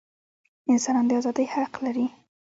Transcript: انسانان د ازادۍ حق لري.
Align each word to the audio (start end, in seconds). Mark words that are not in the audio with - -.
انسانان 0.71 1.05
د 1.07 1.11
ازادۍ 1.19 1.45
حق 1.53 1.73
لري. 1.85 2.05